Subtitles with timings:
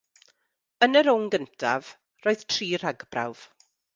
[0.87, 1.91] Yn y rownd gyntaf,
[2.25, 3.45] roedd tri rhagbrawf.